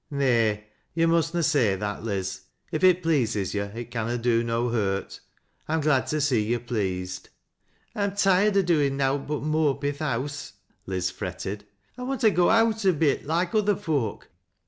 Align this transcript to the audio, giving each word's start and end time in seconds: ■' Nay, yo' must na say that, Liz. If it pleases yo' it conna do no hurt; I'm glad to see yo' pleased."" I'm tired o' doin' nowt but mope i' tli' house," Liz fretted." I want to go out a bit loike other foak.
■' 0.01 0.03
Nay, 0.17 0.63
yo' 0.95 1.05
must 1.05 1.35
na 1.35 1.41
say 1.41 1.75
that, 1.75 2.03
Liz. 2.03 2.45
If 2.71 2.83
it 2.83 3.03
pleases 3.03 3.53
yo' 3.53 3.65
it 3.65 3.91
conna 3.91 4.17
do 4.17 4.43
no 4.43 4.69
hurt; 4.69 5.19
I'm 5.67 5.79
glad 5.79 6.07
to 6.07 6.19
see 6.19 6.41
yo' 6.43 6.57
pleased."" 6.57 7.29
I'm 7.95 8.15
tired 8.15 8.57
o' 8.57 8.63
doin' 8.63 8.97
nowt 8.97 9.27
but 9.27 9.43
mope 9.43 9.83
i' 9.83 9.91
tli' 9.91 9.99
house," 9.99 10.53
Liz 10.87 11.11
fretted." 11.11 11.65
I 11.99 12.01
want 12.01 12.21
to 12.21 12.31
go 12.31 12.49
out 12.49 12.83
a 12.83 12.93
bit 12.93 13.27
loike 13.27 13.53
other 13.53 13.75
foak. 13.75 14.27